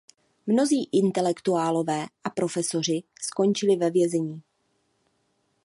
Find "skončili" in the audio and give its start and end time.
3.21-3.75